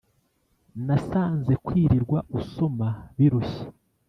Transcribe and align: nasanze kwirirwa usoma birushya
nasanze 0.85 1.53
kwirirwa 1.65 2.19
usoma 2.39 2.87
birushya 3.17 3.65